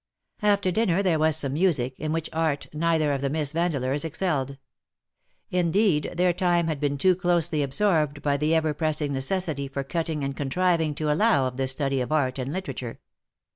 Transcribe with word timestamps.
After 0.41 0.71
dinner 0.71 1.03
there 1.03 1.19
was 1.19 1.37
some 1.37 1.53
music, 1.53 1.99
in 1.99 2.11
which 2.11 2.27
art 2.33 2.65
neither 2.73 3.11
of 3.13 3.21
the 3.21 3.29
Miss 3.29 3.51
Vandeleurs 3.51 4.03
excelled. 4.03 4.57
In 5.51 5.69
deed,, 5.69 6.13
their 6.17 6.33
time 6.33 6.65
had 6.67 6.79
been 6.79 6.97
too 6.97 7.15
closely 7.15 7.61
absorbed 7.61 8.23
by 8.23 8.35
the 8.35 8.55
ever 8.55 8.73
pressing 8.73 9.13
necessity 9.13 9.67
for 9.67 9.83
cutting 9.83 10.23
and 10.23 10.35
con 10.35 10.49
triving 10.49 10.95
to 10.95 11.11
allow 11.13 11.45
of 11.45 11.57
the 11.57 11.67
study 11.67 12.01
of 12.01 12.11
art 12.11 12.39
and 12.39 12.51
literature. 12.51 12.99